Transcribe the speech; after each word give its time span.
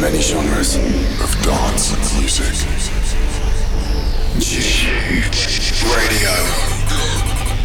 many 0.00 0.22
genres 0.22 0.76
of 1.20 1.30
dance 1.44 1.92
music. 2.18 2.56
Radio. 5.84 6.32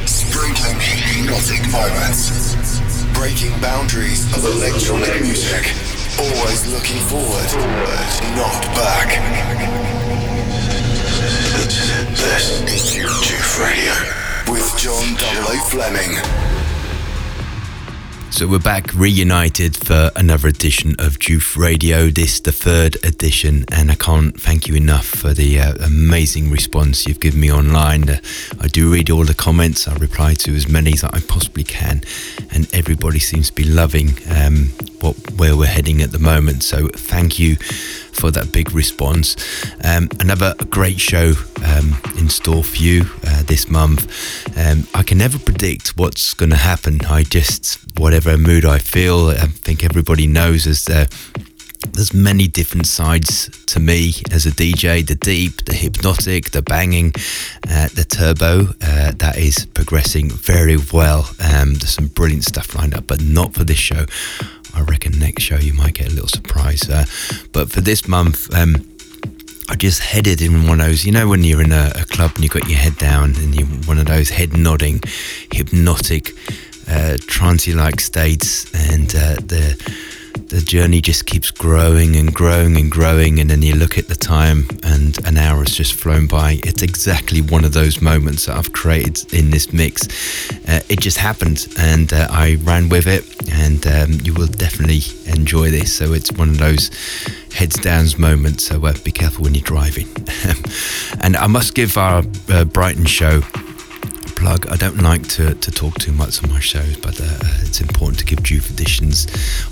Sprinkling 0.06 0.80
hypnotic 0.82 1.64
moments. 1.72 2.82
Breaking 3.14 3.58
boundaries 3.62 4.26
of 4.36 4.44
electronic 4.44 5.22
music. 5.22 5.72
Always 6.20 6.68
looking 6.74 7.00
forward, 7.08 7.52
not 8.36 8.64
back. 8.76 9.16
This 12.12 12.62
is 12.68 12.92
Juice 12.92 13.60
Radio 13.60 13.94
with 14.52 14.78
John 14.78 15.18
00 15.18 15.58
Fleming. 15.70 16.55
So 18.36 18.48
we're 18.48 18.60
back 18.60 18.94
reunited 18.94 19.78
for 19.78 20.12
another 20.18 20.50
edition 20.50 20.98
of 21.00 21.20
Juice 21.20 21.56
Radio. 21.56 22.10
This 22.10 22.42
the 22.42 22.52
third 22.52 22.98
edition, 23.02 23.64
and 23.72 23.90
I 23.90 23.96
can't 23.96 24.38
thank 24.38 24.68
you 24.68 24.76
enough 24.76 25.06
for 25.06 25.34
the 25.34 25.58
uh, 25.62 25.76
amazing 25.76 26.52
response 26.52 27.08
you've 27.08 27.22
given 27.22 27.40
me 27.40 27.50
online. 27.50 28.10
Uh, 28.10 28.18
I 28.60 28.68
do 28.68 28.92
read 28.92 29.10
all 29.10 29.24
the 29.24 29.34
comments. 29.34 29.88
I 29.88 29.96
reply 29.96 30.34
to 30.34 30.54
as 30.54 30.68
many 30.68 30.92
as 30.92 31.06
I 31.06 31.22
possibly 31.22 31.64
can, 31.64 32.02
and 32.52 32.68
everybody 32.76 33.20
seems 33.20 33.52
to 33.52 33.56
be 33.56 33.64
loving 33.64 34.18
um, 34.30 34.66
what 35.00 35.16
where 35.38 35.56
we're 35.56 35.68
heading 35.68 36.02
at 36.02 36.12
the 36.12 36.20
moment. 36.20 36.64
So 36.64 36.90
thank 36.90 37.40
you 37.40 37.56
for 38.16 38.32
that 38.32 38.52
big 38.52 38.72
response. 38.72 39.36
Um, 39.84 40.10
another 40.20 40.56
great 40.70 41.00
show 41.00 41.34
um, 41.64 42.00
in 42.18 42.30
store 42.30 42.64
for 42.64 42.78
you 42.78 43.06
uh, 43.28 43.44
this 43.44 43.70
month. 43.70 44.08
Um, 44.58 44.88
I 44.94 45.04
can 45.04 45.18
never 45.18 45.38
predict 45.38 45.98
what's 45.98 46.34
going 46.34 46.52
to 46.52 46.58
happen. 46.58 47.00
I 47.10 47.24
just, 47.24 47.80
whatever 48.00 48.38
mood 48.38 48.66
I 48.66 48.80
feel, 48.80 49.30
I 49.30 49.48
think 49.48 49.84
everybody 49.84 50.28
knows 50.28 50.66
as 50.68 50.86
there's 51.94 52.14
many 52.14 52.48
different 52.48 52.88
sides 52.88 53.50
to 53.68 53.80
me 53.80 54.14
as 54.32 54.46
a 54.46 54.52
DJ 54.52 55.06
the 55.06 55.16
deep, 55.16 55.66
the 55.66 55.74
hypnotic, 55.74 56.52
the 56.52 56.62
banging, 56.62 57.14
uh, 57.70 57.90
the 57.90 58.06
turbo. 58.08 58.74
Uh, 58.82 59.12
that 59.18 59.38
is 59.38 59.66
progressing 59.66 60.30
very 60.30 60.78
well. 60.94 61.30
Um, 61.40 61.76
there's 61.76 61.92
some 61.92 62.08
brilliant 62.08 62.44
stuff 62.44 62.76
lined 62.76 62.96
up, 62.96 63.08
but 63.08 63.22
not 63.22 63.54
for 63.54 63.64
this 63.64 63.78
show. 63.78 64.06
I 64.76 64.82
reckon 64.82 65.18
next 65.20 65.44
show 65.44 65.58
you 65.58 65.74
might 65.74 65.94
get 65.94 66.08
a 66.08 66.14
little 66.14 66.28
surprise. 66.28 66.90
Uh, 66.90 67.06
but 67.52 67.72
for 67.72 67.82
this 67.82 68.08
month, 68.08 68.54
um, 68.54 68.76
I 69.68 69.76
just 69.76 70.02
headed 70.02 70.42
in 70.42 70.68
one 70.68 70.80
of 70.80 70.88
those, 70.88 71.06
you 71.06 71.12
know, 71.12 71.28
when 71.28 71.44
you're 71.44 71.62
in 71.62 71.72
a, 71.72 71.92
a 71.96 72.06
club 72.06 72.32
and 72.36 72.44
you've 72.44 72.54
got 72.54 72.70
your 72.70 72.78
head 72.78 72.98
down 72.98 73.36
and 73.38 73.56
you're 73.56 73.68
one 73.68 73.98
of 73.98 74.06
those 74.06 74.30
head 74.30 74.56
nodding, 74.56 75.02
hypnotic, 75.52 76.34
uh, 76.88 77.18
like 77.74 78.00
states, 78.00 78.72
and 78.92 79.16
uh, 79.16 79.36
the 79.36 79.76
the 80.36 80.62
journey 80.66 81.02
just 81.02 81.26
keeps 81.26 81.52
growing 81.52 82.16
and 82.16 82.34
growing 82.34 82.78
and 82.78 82.92
growing 82.92 83.40
and 83.40 83.50
then 83.50 83.62
you 83.62 83.76
look 83.76 83.98
at 83.98 84.08
the 84.08 84.16
time 84.16 84.66
and 84.84 85.18
an 85.26 85.38
hour 85.38 85.60
has 85.60 85.76
just 85.76 85.94
flown 85.94 86.28
by. 86.28 86.60
It's 86.64 86.82
exactly 86.82 87.42
one 87.42 87.64
of 87.64 87.74
those 87.74 88.02
moments 88.02 88.46
that 88.46 88.58
i've 88.58 88.74
created 88.74 89.34
in 89.34 89.50
this 89.50 89.74
mix. 89.74 90.08
Uh, 90.68 90.82
it 90.90 91.00
just 91.00 91.18
happened 91.18 91.68
and 91.78 92.12
uh, 92.14 92.28
i 92.30 92.58
ran 92.62 92.90
with 92.90 93.08
it 93.08 93.24
and 93.52 93.86
um, 93.88 94.20
you 94.24 94.34
will 94.34 94.48
definitely 94.48 95.02
enjoy 95.28 95.72
this. 95.72 95.96
So 95.96 96.14
it's 96.14 96.32
one 96.32 96.50
of 96.50 96.58
those 96.58 96.90
heads 97.54 97.78
downs 97.80 98.18
moments 98.18 98.66
so 98.66 98.86
uh, 98.86 98.94
be 99.04 99.12
careful 99.12 99.44
when 99.44 99.56
you're 99.56 99.64
driving. 99.64 100.08
And 101.22 101.36
i 101.38 101.48
must 101.48 101.74
give 101.74 101.98
our 101.98 102.24
uh, 102.50 102.66
brighton 102.66 103.06
show 103.06 103.42
plug. 104.36 104.68
I 104.68 104.76
don't 104.76 105.02
like 105.02 105.28
to, 105.30 105.56
to 105.56 105.72
talk 105.72 105.96
too 105.96 106.12
much 106.12 106.44
on 106.44 106.50
my 106.50 106.60
shows, 106.60 106.98
but 106.98 107.20
uh, 107.20 107.38
it's 107.62 107.82
important 107.82 108.20
to 108.20 108.26
give 108.26 108.40
JOOF 108.40 108.70
Editions 108.72 109.28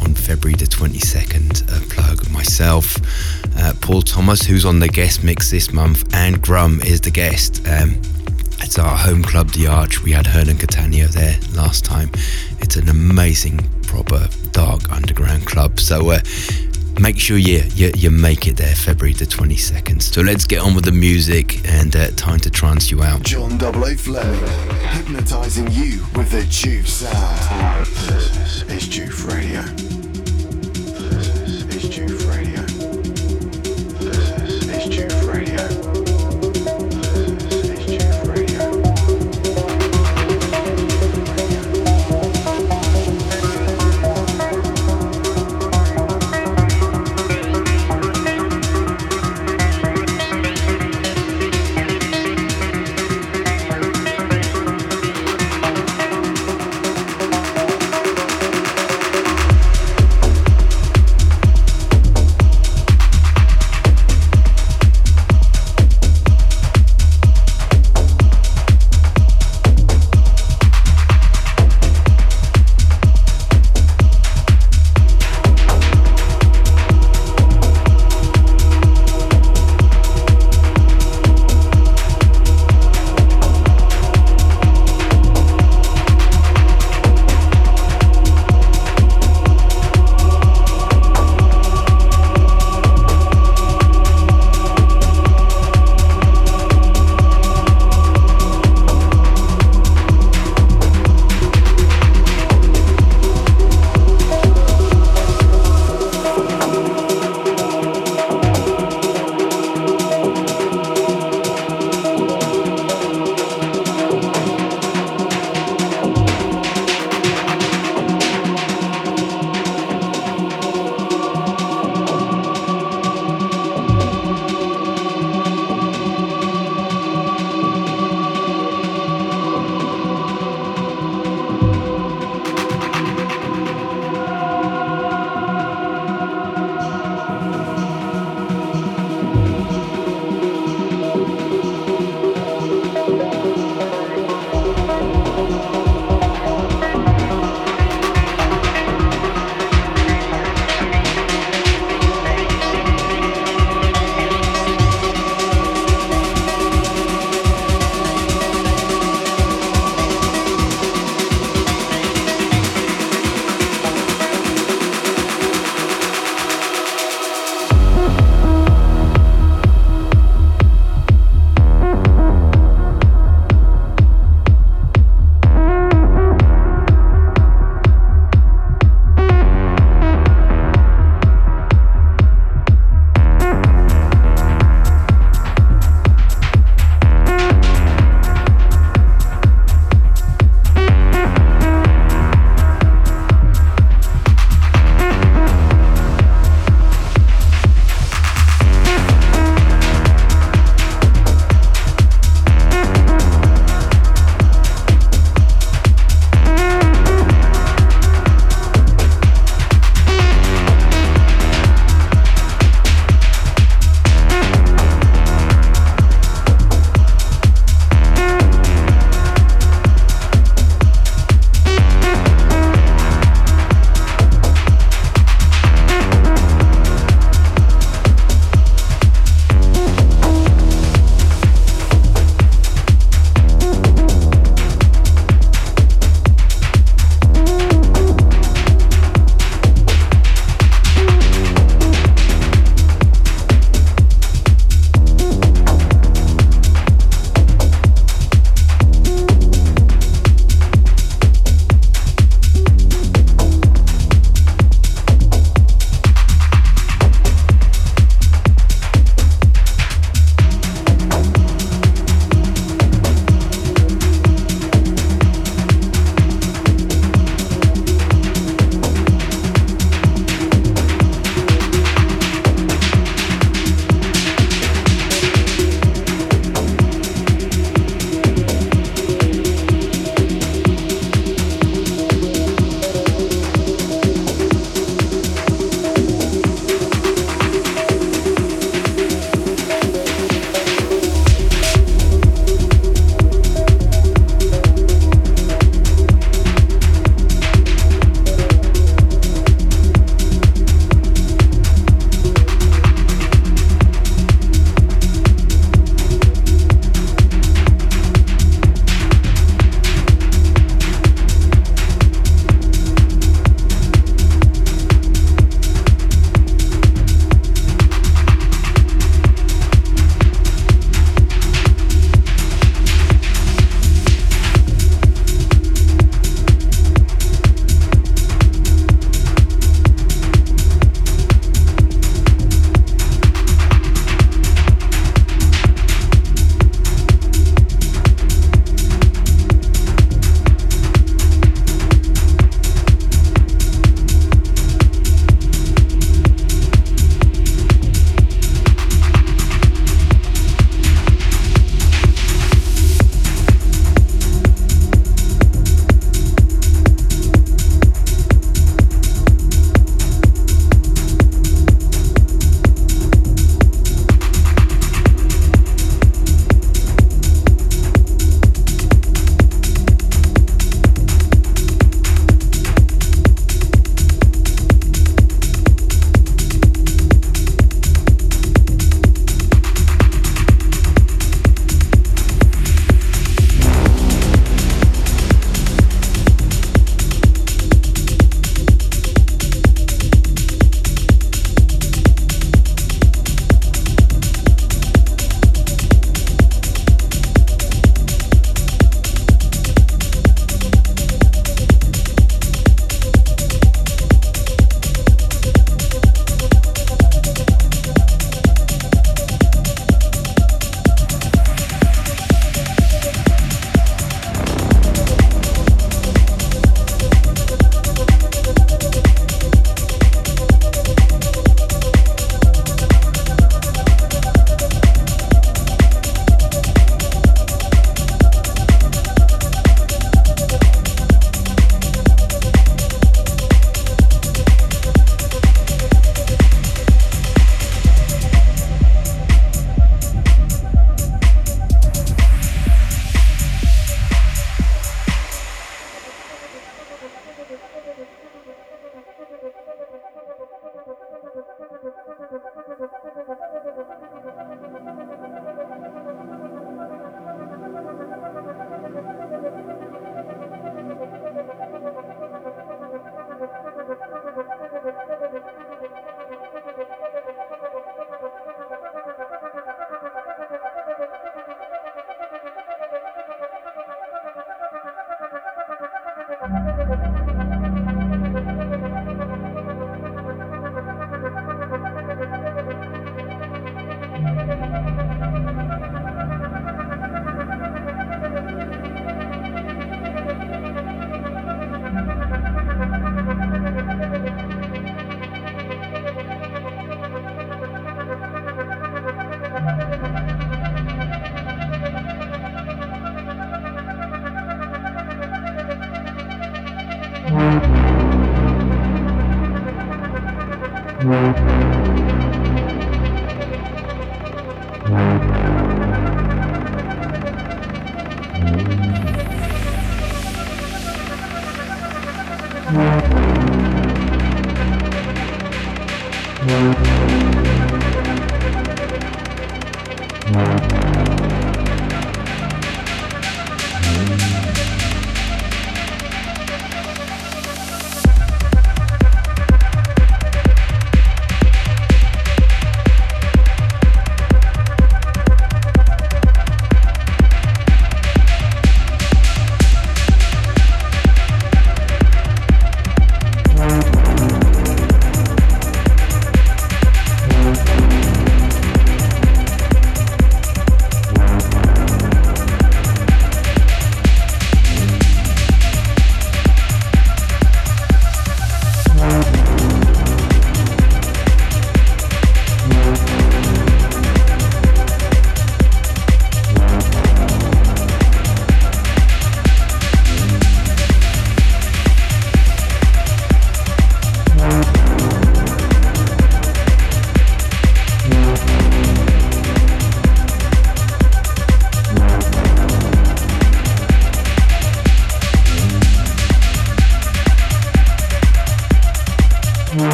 on 0.00 0.14
February 0.14 0.56
the 0.56 0.66
22nd 0.66 1.62
a 1.68 1.88
plug. 1.88 2.28
Myself, 2.30 2.96
uh, 3.56 3.72
Paul 3.80 4.02
Thomas, 4.02 4.42
who's 4.42 4.64
on 4.64 4.80
the 4.80 4.88
guest 4.88 5.24
mix 5.24 5.50
this 5.50 5.72
month, 5.72 6.12
and 6.14 6.42
Grum 6.42 6.80
is 6.82 7.00
the 7.00 7.10
guest. 7.10 7.66
Um, 7.68 8.00
it's 8.60 8.78
our 8.78 8.96
home 8.96 9.22
club, 9.22 9.50
The 9.50 9.68
Arch. 9.68 10.02
We 10.02 10.12
had 10.12 10.26
Hernan 10.26 10.56
Cattaneo 10.56 11.08
there 11.08 11.38
last 11.54 11.84
time. 11.84 12.10
It's 12.60 12.76
an 12.76 12.88
amazing, 12.88 13.58
proper, 13.82 14.28
dark 14.52 14.90
underground 14.92 15.46
club. 15.46 15.78
So, 15.78 16.10
uh, 16.10 16.20
make 17.00 17.18
sure 17.18 17.36
you, 17.36 17.62
you, 17.74 17.92
you 17.96 18.10
make 18.10 18.46
it 18.46 18.56
there 18.56 18.74
February 18.74 19.14
the 19.14 19.24
22nd. 19.24 20.02
So 20.02 20.20
let's 20.20 20.46
get 20.46 20.60
on 20.60 20.74
with 20.74 20.84
the 20.84 20.92
music 20.92 21.66
and 21.68 21.94
uh, 21.94 22.08
time 22.16 22.40
to 22.40 22.50
trance 22.50 22.90
you 22.90 23.02
out. 23.02 23.22
John 23.22 23.58
00 23.58 23.96
Fleming, 23.96 24.50
hypnotizing 24.88 25.70
you 25.70 26.04
with 26.16 26.30
the 26.30 26.44
Juice 26.48 26.92
sound. 26.92 27.88
Is 28.70 28.88
Juice 28.88 29.22
Radio. 29.22 29.97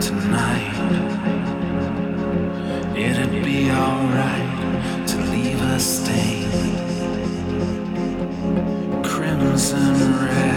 Tonight, 0.00 0.74
it'd 2.96 3.44
be 3.44 3.70
alright 3.70 5.08
to 5.08 5.16
leave 5.30 5.62
a 5.62 5.78
stain, 5.80 6.50
crimson 9.02 10.24
red. 10.24 10.55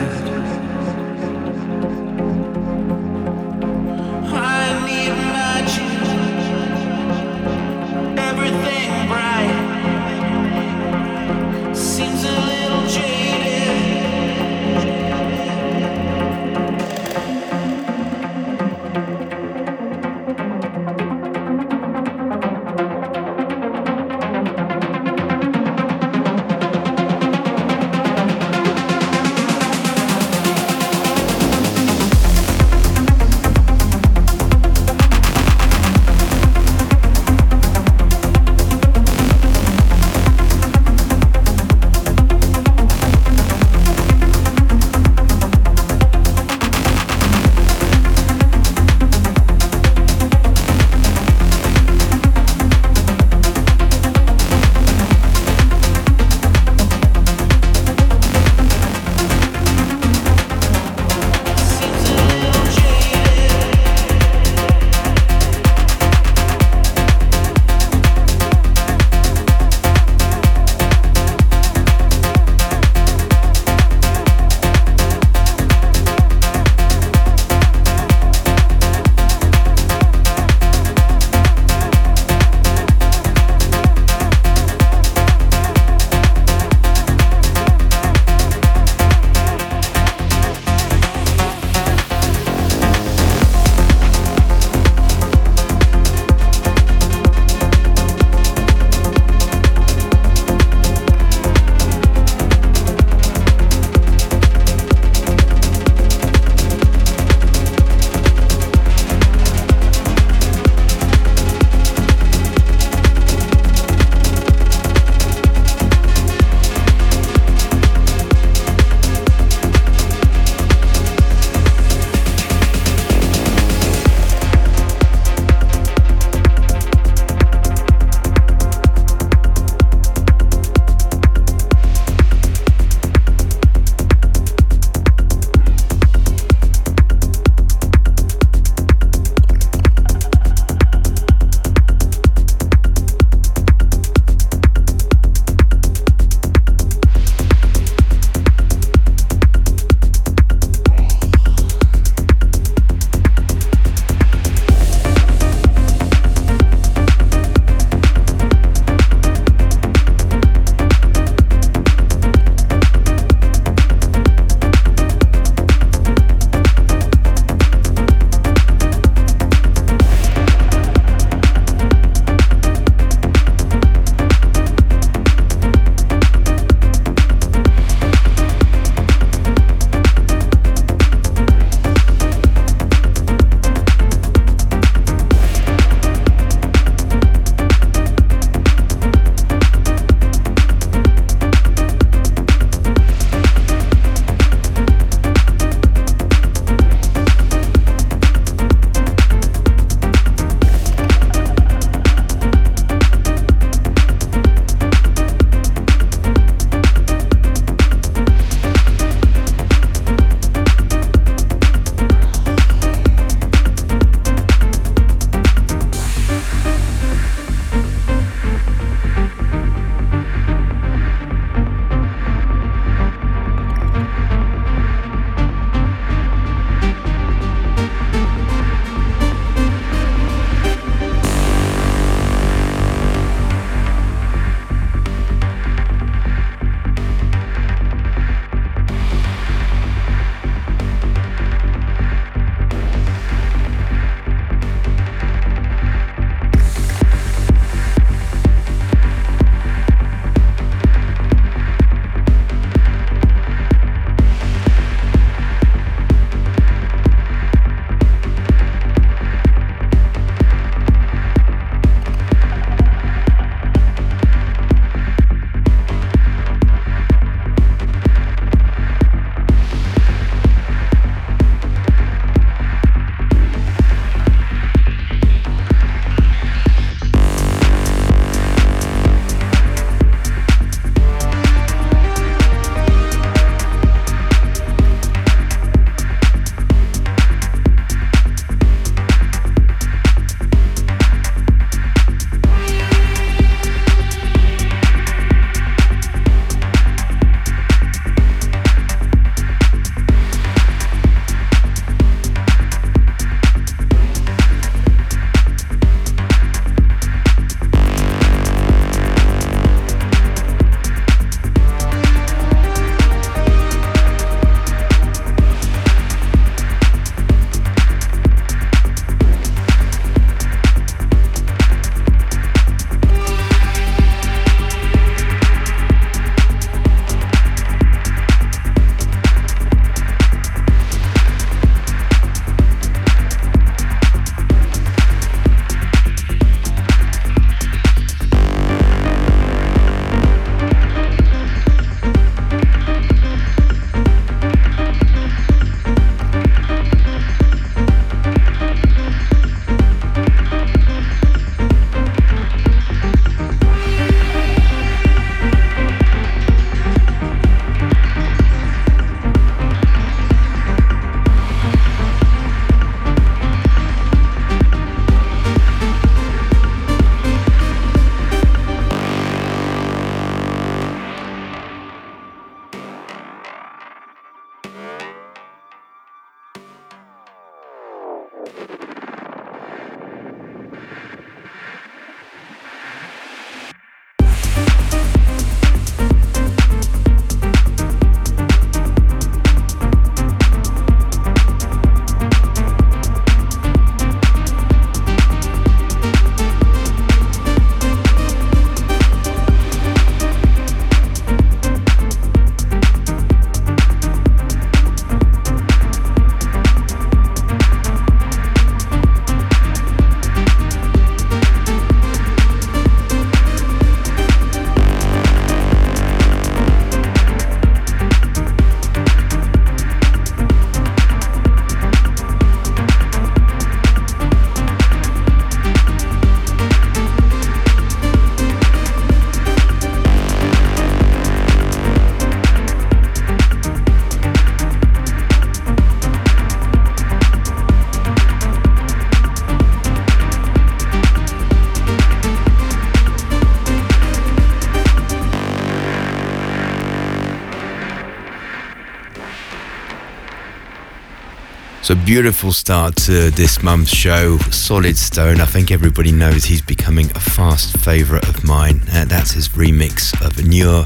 So 451.89 451.95
beautiful 451.95 452.51
start 452.51 452.95
to 452.97 453.31
this 453.31 453.63
month's 453.63 453.89
show. 453.89 454.37
Solid 454.51 454.95
Stone. 454.95 455.41
I 455.41 455.45
think 455.45 455.71
everybody 455.71 456.11
knows 456.11 456.45
he's 456.45 456.61
becoming 456.61 457.09
a 457.15 457.19
fast 457.19 457.79
favourite 457.79 458.29
of 458.29 458.43
mine. 458.43 458.81
Uh, 458.93 459.05
that's 459.05 459.31
his 459.31 459.49
remix 459.49 460.13
of 460.23 460.37
Nur 460.37 460.83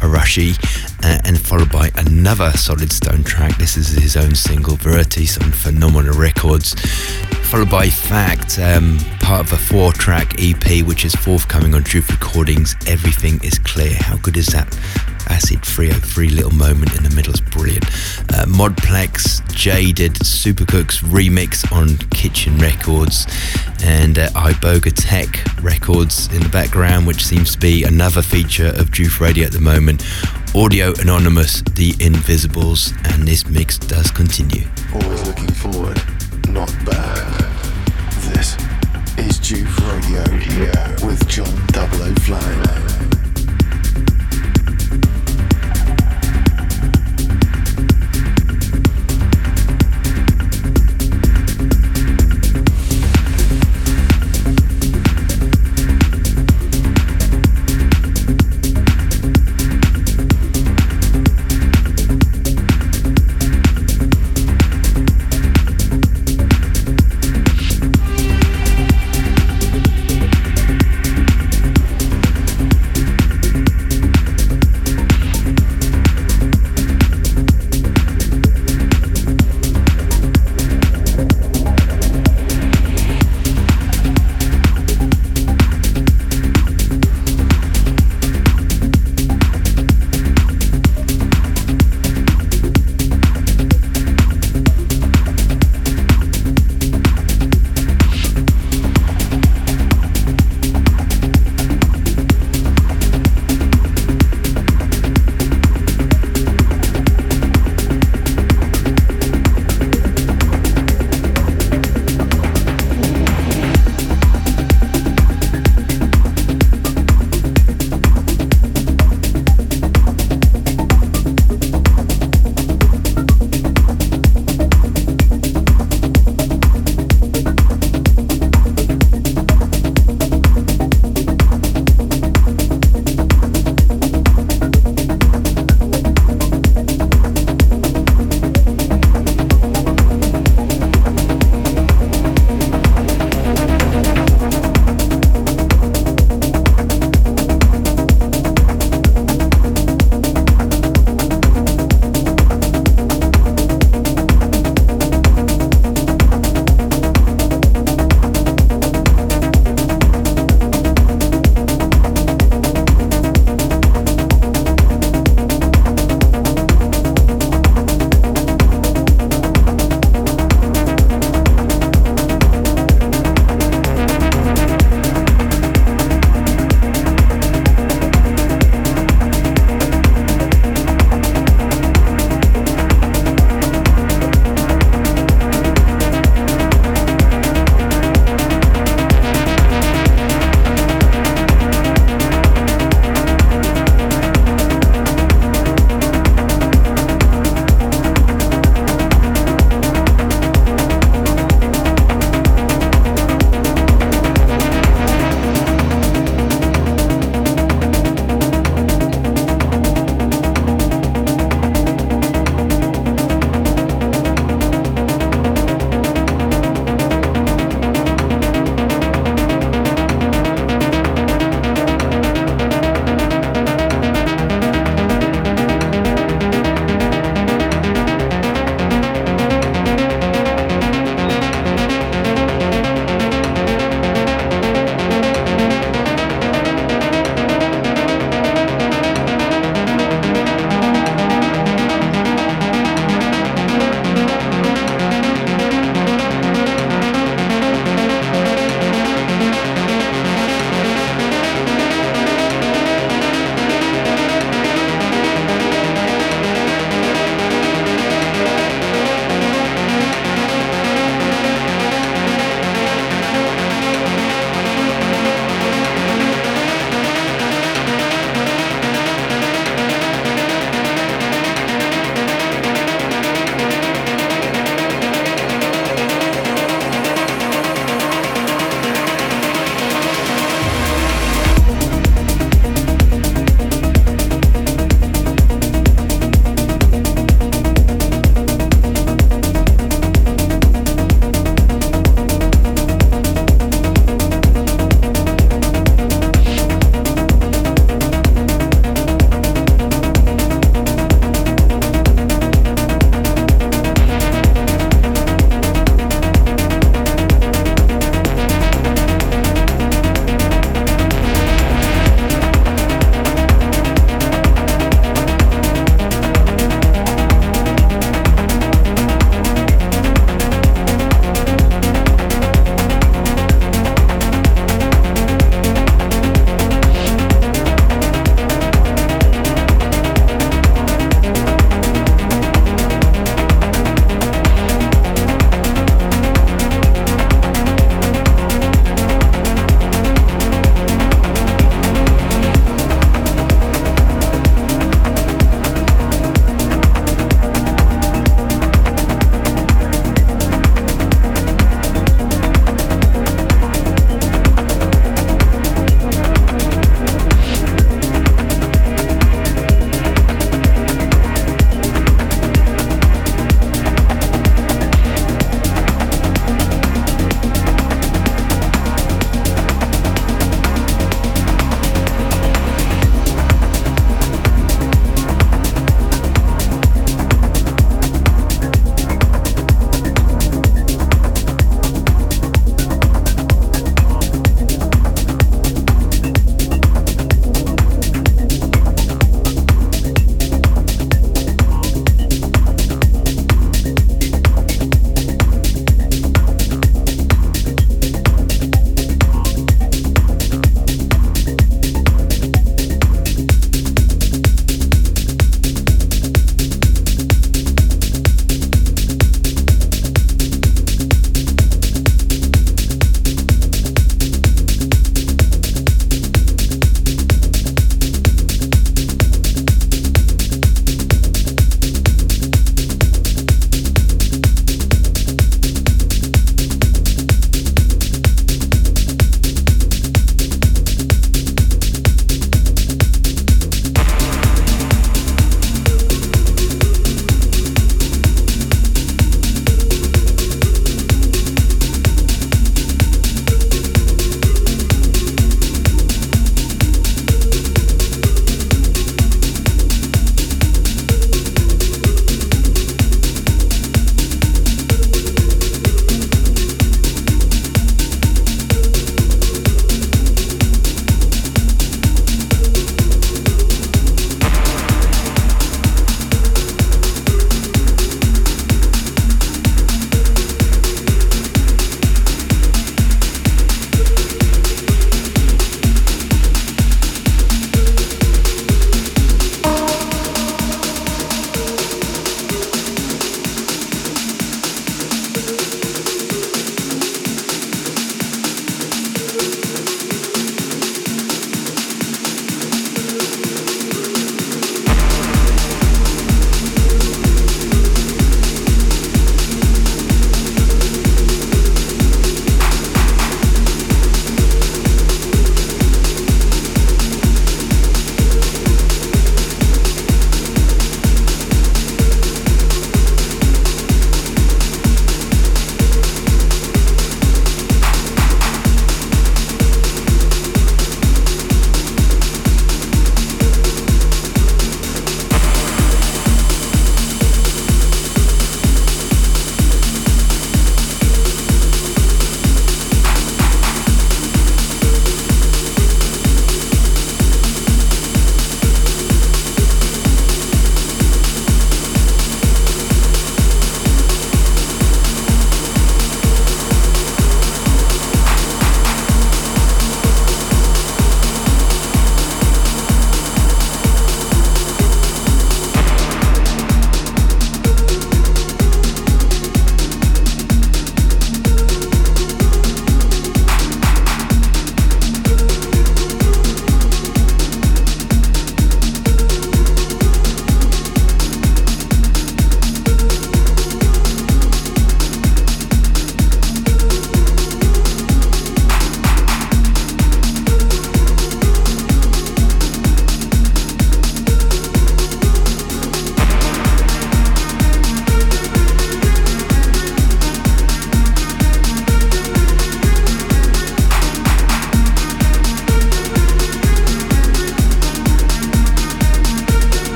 Arashi, 0.00 0.56
uh, 1.02 1.18
and 1.24 1.40
followed 1.40 1.70
by 1.70 1.90
another 1.96 2.50
Solid 2.52 2.92
Stone 2.92 3.24
track. 3.24 3.56
This 3.58 3.76
is 3.76 3.88
his 3.88 4.16
own 4.16 4.34
single, 4.34 4.76
Verities, 4.76 5.38
on 5.38 5.50
Phenomenal 5.50 6.18
Records. 6.18 6.74
Followed 7.50 7.70
by 7.70 7.88
Fact, 7.88 8.58
um, 8.58 8.98
part 9.20 9.40
of 9.40 9.52
a 9.52 9.56
four 9.56 9.92
track 9.92 10.34
EP, 10.38 10.84
which 10.86 11.04
is 11.04 11.14
forthcoming 11.14 11.74
on 11.74 11.84
Truth 11.84 12.10
Recordings. 12.10 12.76
Everything 12.86 13.42
is 13.42 13.58
clear. 13.58 13.94
How 13.94 14.16
good 14.16 14.36
is 14.36 14.46
that? 14.48 14.66
Acid 15.28 15.62
303 15.64 16.30
little 16.30 16.52
moment 16.52 16.96
in 16.96 17.02
the 17.02 17.14
middle 17.14 17.32
is 17.32 17.40
brilliant. 17.40 17.84
Uh, 18.32 18.46
Modplex, 18.46 19.46
Jaded, 19.52 20.14
Supercooks 20.14 21.02
remix 21.02 21.70
on 21.72 21.98
Kitchen 22.10 22.58
Records, 22.58 23.26
and 23.82 24.18
uh, 24.18 24.28
Iboga 24.30 24.92
Tech 24.94 25.62
Records 25.62 26.32
in 26.34 26.42
the 26.42 26.48
background, 26.48 27.06
which 27.06 27.24
seems 27.24 27.52
to 27.52 27.58
be 27.58 27.84
another 27.84 28.22
feature 28.22 28.72
of 28.76 28.90
Juice 28.90 29.20
Radio 29.20 29.46
at 29.46 29.52
the 29.52 29.60
moment. 29.60 30.02
Audio 30.54 30.92
Anonymous, 31.00 31.62
The 31.74 31.94
Invisibles, 32.00 32.92
and 33.04 33.28
this 33.28 33.46
mix 33.46 33.78
does 33.78 34.10
continue. 34.10 34.66
Always 34.92 35.26
looking 35.26 35.48
forward, 35.48 36.02
not 36.48 36.72
back. 36.84 37.48
This 38.32 38.56
is 39.18 39.38
Juice 39.38 39.80
Radio 39.80 40.24
here 40.38 40.96
with 41.04 41.28
John 41.28 41.54
Double 41.68 42.02
O 42.02 42.14
Fly. 42.16 43.17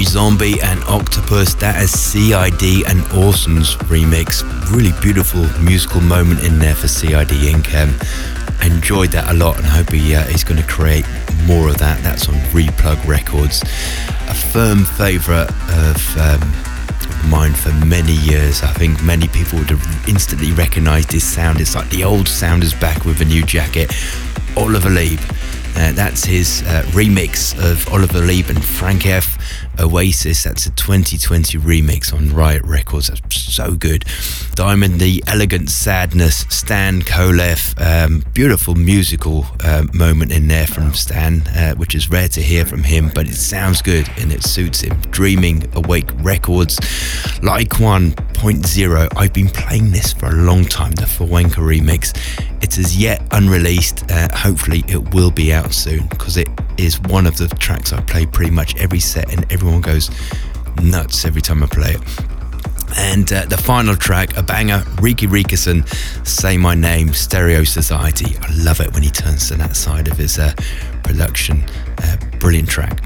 Zombie 0.00 0.60
and 0.62 0.82
Octopus. 0.84 1.54
That 1.54 1.82
is 1.82 1.90
CID 1.90 2.86
and 2.88 3.00
Orson's 3.12 3.74
remix. 3.90 4.42
Really 4.70 4.92
beautiful 5.02 5.46
musical 5.60 6.00
moment 6.00 6.42
in 6.42 6.58
there 6.58 6.74
for 6.74 6.88
CID 6.88 7.28
Inc. 7.28 7.74
Um, 7.74 7.92
enjoyed 8.64 9.10
that 9.10 9.30
a 9.30 9.34
lot 9.34 9.56
and 9.58 9.66
hope 9.66 9.90
he 9.90 10.14
uh, 10.14 10.24
going 10.46 10.60
to 10.60 10.66
create 10.66 11.04
more 11.46 11.68
of 11.68 11.76
that. 11.78 12.02
That's 12.02 12.28
on 12.28 12.34
Replug 12.54 13.06
Records. 13.06 13.62
A 14.28 14.34
firm 14.34 14.84
favourite 14.84 15.50
of 15.70 16.16
um, 16.16 17.30
mine 17.30 17.52
for 17.52 17.72
many 17.84 18.14
years. 18.14 18.62
I 18.62 18.72
think 18.72 19.02
many 19.02 19.28
people 19.28 19.58
would 19.58 19.70
have 19.70 20.08
instantly 20.08 20.52
recognised 20.52 21.12
his 21.12 21.24
sound. 21.24 21.60
It's 21.60 21.74
like 21.74 21.90
the 21.90 22.04
old 22.04 22.28
sound 22.28 22.62
is 22.64 22.72
back 22.72 23.04
with 23.04 23.20
a 23.20 23.26
new 23.26 23.42
jacket. 23.42 23.92
Oliver 24.56 24.90
Lieb. 24.90 25.20
Uh, 25.74 25.92
that's 25.92 26.24
his 26.24 26.62
uh, 26.66 26.82
remix 26.88 27.56
of 27.58 27.88
Oliver 27.92 28.20
Lieb 28.20 28.50
and 28.50 28.64
Frank 28.64 29.06
F. 29.06 29.38
Oasis. 29.80 30.44
That's 30.44 30.66
a 30.66 30.70
2020 30.70 31.58
remix 31.58 32.12
on 32.12 32.34
Riot 32.34 32.62
Records. 32.64 33.08
That's 33.08 33.36
so 33.36 33.72
good. 33.72 34.04
Diamond, 34.54 35.00
the 35.00 35.24
elegant 35.26 35.70
sadness, 35.70 36.44
Stan 36.50 37.02
Kolev. 37.02 37.74
Um, 37.80 38.22
beautiful 38.34 38.74
musical 38.74 39.46
uh, 39.64 39.86
moment 39.94 40.30
in 40.30 40.48
there 40.48 40.66
from 40.66 40.92
Stan, 40.94 41.42
uh, 41.48 41.74
which 41.74 41.94
is 41.94 42.10
rare 42.10 42.28
to 42.28 42.42
hear 42.42 42.66
from 42.66 42.82
him, 42.84 43.10
but 43.14 43.26
it 43.26 43.34
sounds 43.34 43.80
good 43.82 44.08
and 44.18 44.32
it 44.32 44.42
suits 44.42 44.80
him. 44.80 45.00
Dreaming 45.10 45.68
Awake 45.74 46.10
Records. 46.16 46.78
Like 47.42 47.70
1.0. 47.70 49.08
I've 49.16 49.32
been 49.32 49.48
playing 49.48 49.90
this 49.92 50.12
for 50.12 50.26
a 50.26 50.32
long 50.36 50.64
time, 50.64 50.92
the 50.92 51.06
Flamenco 51.06 51.62
remix. 51.62 52.12
It 52.62 52.78
is 52.78 52.96
yet 52.96 53.26
unreleased. 53.32 54.10
Uh, 54.10 54.28
hopefully, 54.34 54.84
it 54.88 55.12
will 55.12 55.30
be 55.30 55.52
out 55.52 55.74
soon 55.74 56.06
because 56.06 56.36
it 56.36 56.48
is 56.78 57.00
one 57.00 57.26
of 57.26 57.36
the 57.36 57.48
tracks 57.48 57.92
I 57.92 58.00
play 58.02 58.24
pretty 58.24 58.52
much 58.52 58.76
every 58.76 59.00
set, 59.00 59.32
and 59.32 59.50
everyone 59.52 59.80
goes 59.80 60.10
nuts 60.80 61.24
every 61.24 61.42
time 61.42 61.62
I 61.62 61.66
play 61.66 61.92
it. 61.92 62.00
And 62.96 63.32
uh, 63.32 63.46
the 63.46 63.56
final 63.56 63.96
track, 63.96 64.36
a 64.36 64.42
banger, 64.42 64.84
Riki 65.00 65.26
Rikison, 65.26 65.86
Say 66.26 66.56
My 66.56 66.74
Name, 66.74 67.12
Stereo 67.12 67.64
Society. 67.64 68.36
I 68.40 68.52
love 68.54 68.80
it 68.80 68.92
when 68.92 69.02
he 69.02 69.10
turns 69.10 69.48
to 69.48 69.54
that 69.56 69.76
side 69.76 70.08
of 70.08 70.18
his 70.18 70.38
uh, 70.38 70.52
production. 71.02 71.64
Uh, 71.98 72.16
brilliant 72.38 72.68
track. 72.68 73.02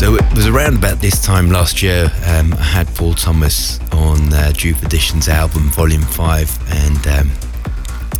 So 0.00 0.14
it 0.14 0.24
was 0.34 0.46
around 0.46 0.78
about 0.78 1.00
this 1.00 1.22
time 1.22 1.50
last 1.50 1.82
year. 1.82 2.10
Um, 2.26 2.54
I 2.54 2.62
had 2.62 2.86
Paul 2.94 3.12
Thomas 3.12 3.78
on 3.92 4.32
uh, 4.32 4.50
Edition's 4.56 5.28
album, 5.28 5.64
Volume 5.72 6.00
Five, 6.00 6.58
and 6.72 7.06
um, 7.06 7.30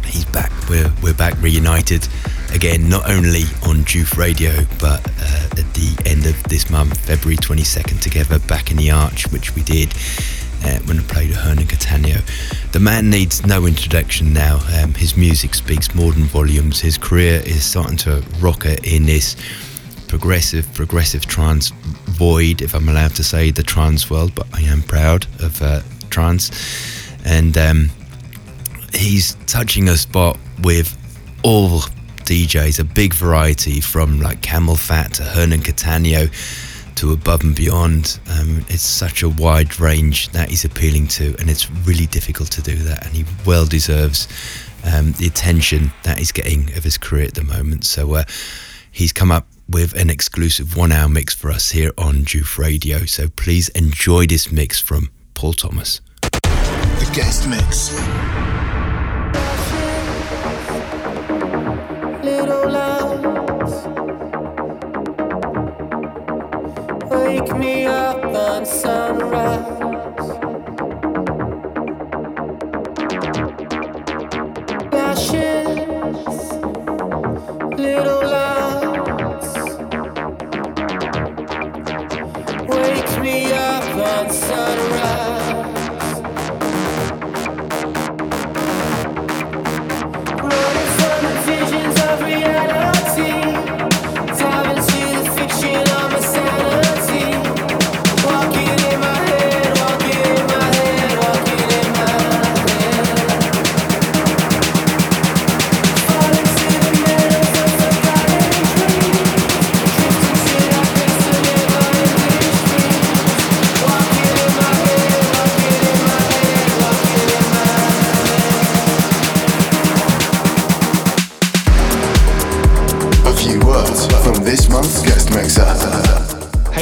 he's 0.04 0.26
back. 0.26 0.52
We're 0.68 0.92
we're 1.02 1.14
back 1.14 1.40
reunited 1.40 2.06
again, 2.52 2.90
not 2.90 3.08
only 3.08 3.44
on 3.62 3.86
JOOF 3.86 4.18
Radio, 4.18 4.52
but 4.78 5.00
uh, 5.08 5.48
at 5.52 5.72
the 5.72 5.96
end 6.04 6.26
of 6.26 6.42
this 6.50 6.68
month, 6.68 7.00
February 7.06 7.38
22nd, 7.38 8.02
together 8.02 8.38
back 8.40 8.70
in 8.70 8.76
the 8.76 8.90
Arch, 8.90 9.32
which 9.32 9.54
we 9.54 9.62
did. 9.62 9.94
Uh, 10.62 10.78
when 10.80 10.98
I 10.98 11.02
played 11.04 11.30
Hernan 11.30 11.64
Cattaneo. 11.64 12.20
The 12.72 12.80
man 12.80 13.08
needs 13.08 13.46
no 13.46 13.64
introduction 13.64 14.34
now. 14.34 14.60
Um, 14.74 14.92
his 14.92 15.16
music 15.16 15.54
speaks 15.54 15.94
more 15.94 16.12
than 16.12 16.24
volumes. 16.24 16.80
His 16.80 16.98
career 16.98 17.40
is 17.46 17.64
starting 17.64 17.96
to 18.04 18.22
rocket 18.38 18.84
in 18.84 19.06
this 19.06 19.36
progressive, 20.10 20.66
progressive 20.74 21.24
trance 21.24 21.70
void, 21.70 22.62
if 22.62 22.74
I'm 22.74 22.88
allowed 22.88 23.14
to 23.14 23.22
say 23.22 23.52
the 23.52 23.62
trance 23.62 24.10
world, 24.10 24.34
but 24.34 24.44
I 24.52 24.62
am 24.62 24.82
proud 24.82 25.24
of 25.40 25.62
uh, 25.62 25.82
trance. 26.10 26.50
And 27.24 27.56
um, 27.56 27.90
he's 28.92 29.36
touching 29.46 29.88
a 29.88 29.96
spot 29.96 30.36
with 30.62 30.98
all 31.44 31.82
DJs, 32.26 32.80
a 32.80 32.84
big 32.84 33.14
variety 33.14 33.80
from 33.80 34.20
like 34.20 34.40
CamelPhat 34.40 35.12
to 35.12 35.22
Hernan 35.22 35.60
Cattaneo 35.60 36.28
to 36.96 37.12
Above 37.12 37.44
and 37.44 37.54
Beyond. 37.54 38.18
Um, 38.32 38.64
it's 38.68 38.82
such 38.82 39.22
a 39.22 39.28
wide 39.28 39.78
range 39.78 40.30
that 40.30 40.48
he's 40.48 40.64
appealing 40.64 41.06
to, 41.08 41.36
and 41.38 41.48
it's 41.48 41.70
really 41.86 42.06
difficult 42.06 42.50
to 42.50 42.62
do 42.62 42.74
that. 42.74 43.06
And 43.06 43.14
he 43.14 43.24
well 43.46 43.64
deserves 43.64 44.26
um, 44.92 45.12
the 45.12 45.28
attention 45.28 45.92
that 46.02 46.18
he's 46.18 46.32
getting 46.32 46.76
of 46.76 46.82
his 46.82 46.98
career 46.98 47.26
at 47.26 47.34
the 47.34 47.44
moment. 47.44 47.84
So 47.84 48.14
uh, 48.14 48.24
he's 48.90 49.12
come 49.12 49.30
up 49.30 49.46
with 49.70 49.94
an 49.94 50.10
exclusive 50.10 50.76
one 50.76 50.92
hour 50.92 51.08
mix 51.08 51.34
for 51.34 51.50
us 51.50 51.70
here 51.70 51.92
on 51.96 52.24
JOOF 52.24 52.58
Radio. 52.58 53.04
So 53.04 53.28
please 53.28 53.68
enjoy 53.70 54.26
this 54.26 54.50
mix 54.50 54.80
from 54.80 55.10
Paul 55.34 55.52
Thomas. 55.52 56.00
The 56.32 57.10
guest 57.14 57.48
mix. 57.48 57.90
Wake 67.10 67.56
me 67.56 67.86
up 67.86 68.24
on 68.24 68.66
sunrise. 68.66 69.80
outside 84.10 84.99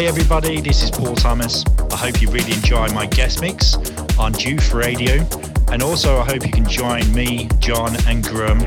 everybody, 0.09 0.59
this 0.63 0.83
is 0.83 0.91
Paul 0.91 1.15
Thomas. 1.15 1.63
I 1.93 1.97
hope 1.97 2.23
you 2.23 2.31
really 2.31 2.53
enjoy 2.55 2.89
my 2.95 3.05
guest 3.05 3.43
mix 3.43 3.77
on 4.19 4.33
JOOF 4.33 4.73
Radio. 4.73 5.17
And 5.71 5.83
also, 5.83 6.17
I 6.17 6.25
hope 6.25 6.47
you 6.47 6.51
can 6.51 6.67
join 6.67 7.13
me, 7.13 7.47
John, 7.59 7.95
and 8.07 8.25
Grum 8.25 8.59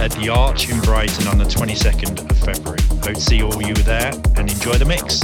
at 0.00 0.10
the 0.10 0.28
Arch 0.28 0.68
in 0.68 0.80
Brighton 0.80 1.28
on 1.28 1.38
the 1.38 1.44
22nd 1.44 2.28
of 2.28 2.36
February. 2.38 2.80
Hope 3.04 3.14
to 3.14 3.20
see 3.20 3.44
all 3.44 3.54
of 3.54 3.62
you 3.62 3.74
there 3.74 4.10
and 4.36 4.50
enjoy 4.50 4.72
the 4.72 4.86
mix. 4.86 5.22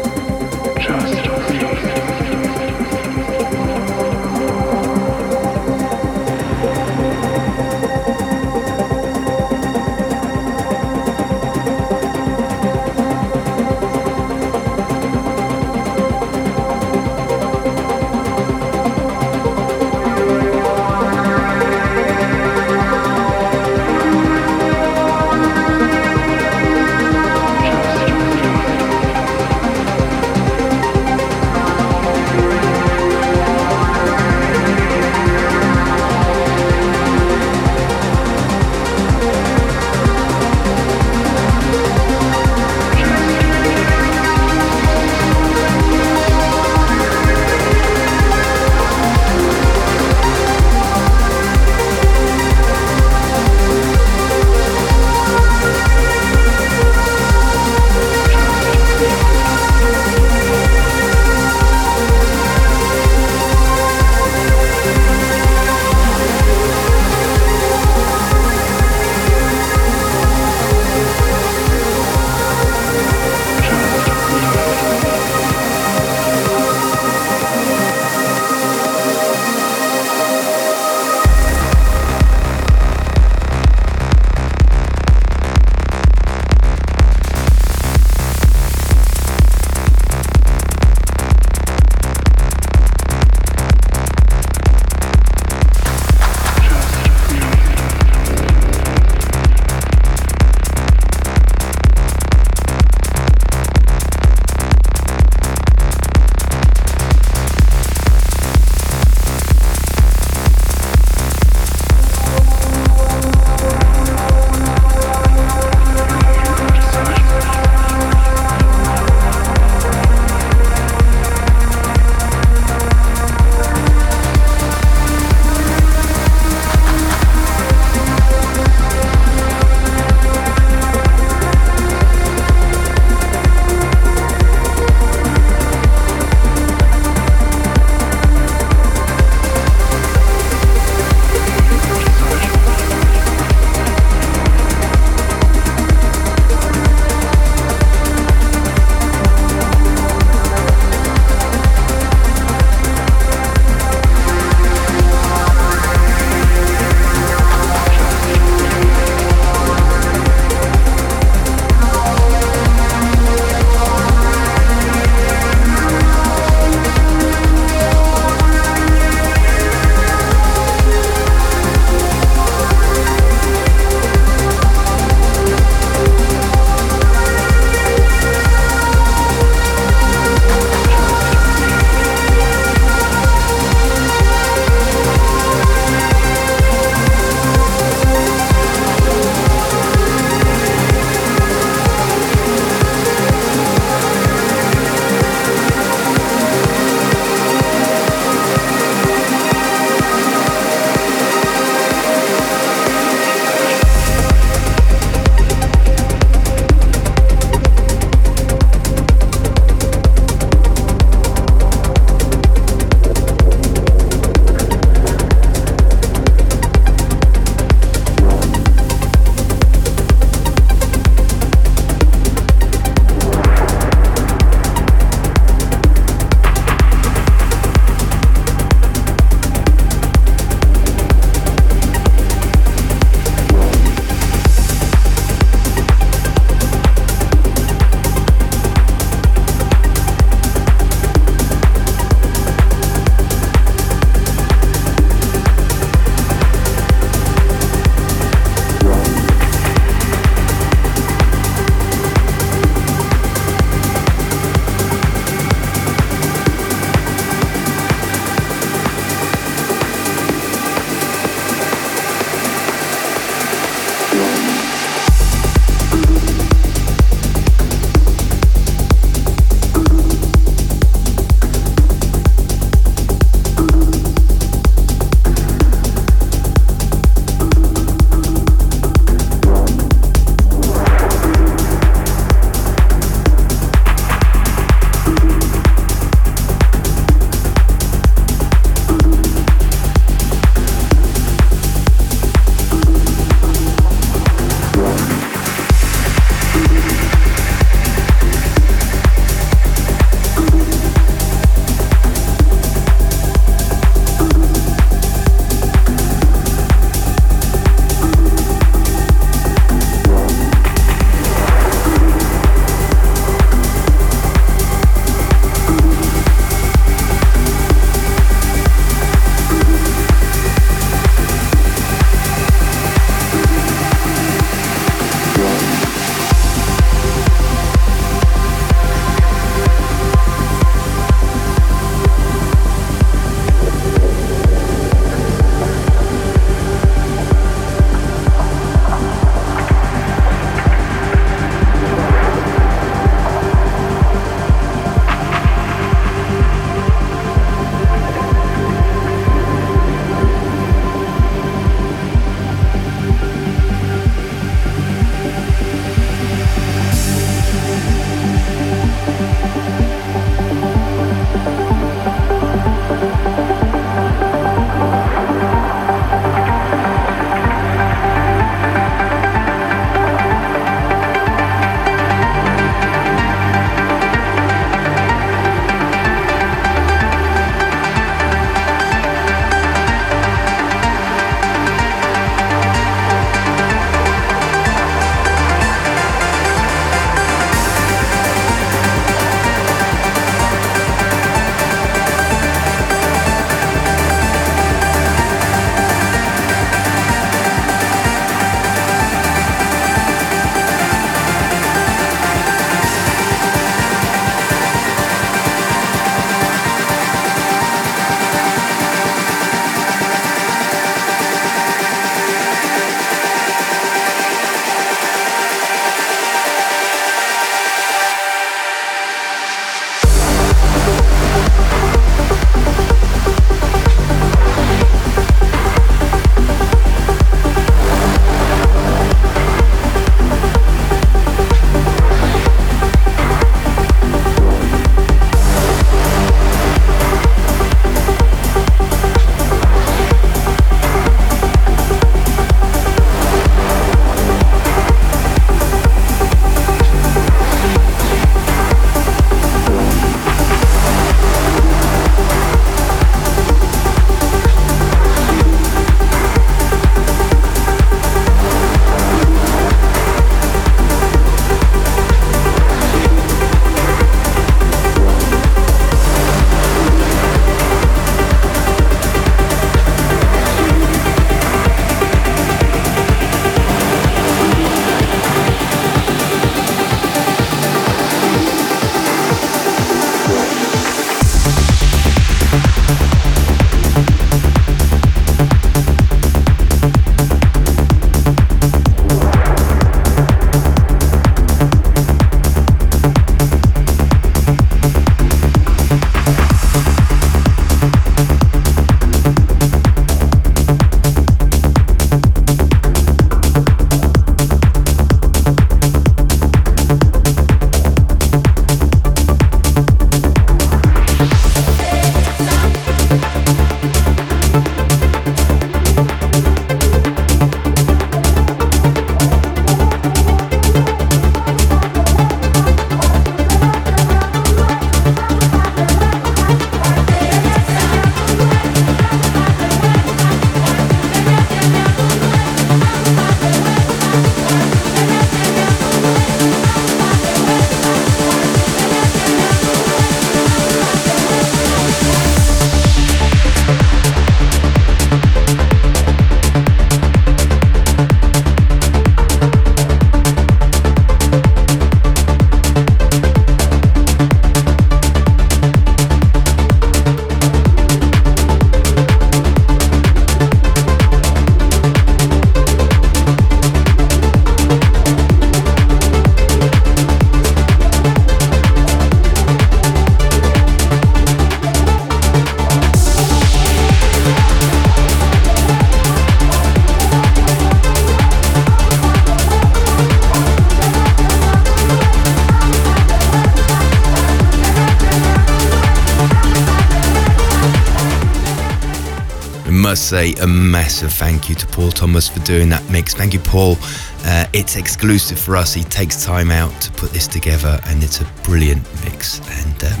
Say 590.06 590.34
a 590.34 590.46
massive 590.46 591.12
thank 591.12 591.48
you 591.48 591.56
to 591.56 591.66
Paul 591.66 591.90
Thomas 591.90 592.28
for 592.28 592.38
doing 592.44 592.68
that 592.68 592.88
mix. 592.88 593.12
Thank 593.12 593.34
you, 593.34 593.40
Paul. 593.40 593.76
Uh, 594.24 594.46
it's 594.52 594.76
exclusive 594.76 595.36
for 595.36 595.56
us. 595.56 595.74
He 595.74 595.82
takes 595.82 596.24
time 596.24 596.52
out 596.52 596.70
to 596.82 596.92
put 596.92 597.10
this 597.10 597.26
together, 597.26 597.80
and 597.86 598.04
it's 598.04 598.20
a 598.20 598.24
brilliant 598.44 598.84
mix. 599.04 599.40
And 599.58 599.84
um, 599.84 600.00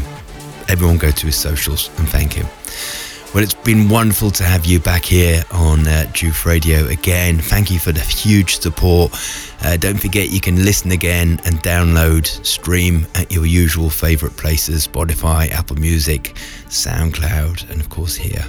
everyone 0.68 0.96
go 0.98 1.10
to 1.10 1.26
his 1.26 1.34
socials 1.34 1.90
and 1.98 2.08
thank 2.08 2.34
him. 2.34 2.46
Well, 3.34 3.42
it's 3.42 3.54
been 3.54 3.88
wonderful 3.88 4.30
to 4.30 4.44
have 4.44 4.64
you 4.64 4.78
back 4.78 5.04
here 5.04 5.42
on 5.50 5.80
uh, 5.88 6.04
JOOF 6.12 6.46
Radio 6.46 6.86
again. 6.86 7.40
Thank 7.40 7.72
you 7.72 7.80
for 7.80 7.90
the 7.90 8.00
huge 8.00 8.60
support. 8.60 9.12
Uh, 9.62 9.76
don't 9.76 9.98
forget 9.98 10.30
you 10.30 10.40
can 10.40 10.64
listen 10.64 10.92
again 10.92 11.40
and 11.44 11.56
download, 11.64 12.28
stream 12.46 13.08
at 13.16 13.32
your 13.32 13.44
usual 13.44 13.90
favourite 13.90 14.36
places 14.36 14.86
Spotify, 14.86 15.50
Apple 15.50 15.76
Music, 15.76 16.36
SoundCloud, 16.68 17.68
and 17.70 17.80
of 17.80 17.88
course 17.88 18.14
here. 18.14 18.46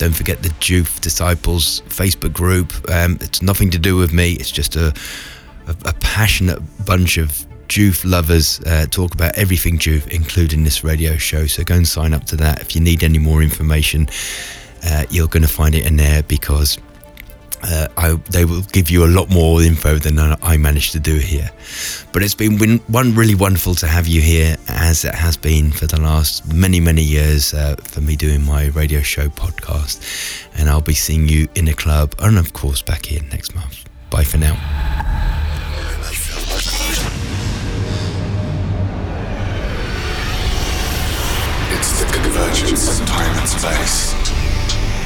Don't 0.00 0.16
forget 0.16 0.42
the 0.42 0.48
JOOF 0.60 1.02
Disciples 1.02 1.82
Facebook 1.82 2.32
group. 2.32 2.72
Um, 2.90 3.18
it's 3.20 3.42
nothing 3.42 3.70
to 3.72 3.78
do 3.78 3.96
with 3.96 4.14
me, 4.14 4.32
it's 4.32 4.50
just 4.50 4.74
a, 4.74 4.94
a, 5.66 5.76
a 5.84 5.92
passionate 6.00 6.58
bunch 6.86 7.18
of 7.18 7.44
JOOF 7.68 8.10
lovers 8.10 8.60
uh, 8.60 8.86
talk 8.90 9.12
about 9.12 9.36
everything 9.36 9.76
JOOF, 9.76 10.08
including 10.08 10.64
this 10.64 10.82
radio 10.82 11.18
show. 11.18 11.44
So 11.44 11.64
go 11.64 11.74
and 11.74 11.86
sign 11.86 12.14
up 12.14 12.24
to 12.28 12.36
that. 12.36 12.62
If 12.62 12.74
you 12.74 12.80
need 12.80 13.04
any 13.04 13.18
more 13.18 13.42
information, 13.42 14.08
uh, 14.86 15.04
you're 15.10 15.28
going 15.28 15.42
to 15.42 15.52
find 15.52 15.74
it 15.74 15.84
in 15.84 15.96
there 15.96 16.22
because 16.22 16.78
uh, 17.62 17.88
I, 17.96 18.14
they 18.30 18.44
will 18.44 18.62
give 18.62 18.90
you 18.90 19.04
a 19.04 19.10
lot 19.10 19.28
more 19.28 19.60
info 19.62 19.96
than 19.96 20.18
I 20.18 20.56
managed 20.56 20.92
to 20.92 21.00
do 21.00 21.16
here. 21.16 21.50
But 22.12 22.22
it's 22.22 22.34
been 22.34 22.78
one 22.88 23.14
really 23.14 23.34
wonderful 23.34 23.74
to 23.76 23.86
have 23.86 24.06
you 24.06 24.20
here, 24.20 24.56
as 24.68 25.04
it 25.04 25.14
has 25.14 25.36
been 25.36 25.70
for 25.70 25.86
the 25.86 26.00
last 26.00 26.52
many, 26.52 26.80
many 26.80 27.02
years 27.02 27.52
uh, 27.54 27.76
for 27.84 28.00
me 28.00 28.16
doing 28.16 28.44
my 28.44 28.68
radio 28.68 29.00
show 29.00 29.28
podcast. 29.28 29.79
And 30.54 30.68
I'll 30.68 30.80
be 30.80 30.94
seeing 30.94 31.28
you 31.28 31.48
in 31.54 31.68
a 31.68 31.74
club 31.74 32.14
and, 32.18 32.38
of 32.38 32.52
course, 32.52 32.82
back 32.82 33.06
here 33.06 33.22
next 33.30 33.54
month. 33.54 33.84
Bye 34.10 34.24
for 34.24 34.38
now. 34.38 34.56
It's 41.72 42.00
the 42.00 42.06
convergence 42.12 43.00
of 43.00 43.06
time 43.06 43.38
and 43.38 43.48
space 43.48 44.14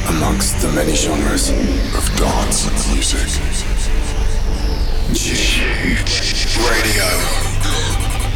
amongst 0.08 0.60
the 0.60 0.68
many 0.72 0.94
genres 0.94 1.50
of 1.50 2.04
dance 2.16 2.66
and 2.66 2.94
music. 2.94 3.28
Radio. 6.56 7.08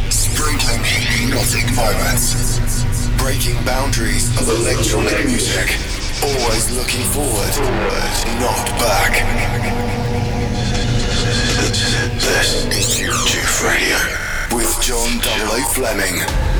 Sprinkling 0.09 0.83
hypnotic 0.83 1.65
moments. 1.75 2.83
Breaking 3.17 3.63
boundaries 3.65 4.29
of 4.39 4.47
electronic 4.49 5.25
music. 5.25 5.88
Always 6.21 6.71
looking 6.75 7.03
forward, 7.13 7.55
not 8.39 8.67
back. 8.77 9.23
This 12.19 12.65
is 12.65 12.99
JOOF 12.99 13.63
Radio 13.63 14.57
with 14.57 14.81
John 14.81 15.21
00 15.21 15.63
Fleming. 15.73 16.58